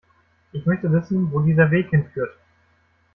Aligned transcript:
Ich 0.51 0.65
möchte 0.65 0.91
wissen, 0.91 1.31
wo 1.31 1.41
dieser 1.41 1.69
Weg 1.69 1.91
hinführt. 1.91 2.35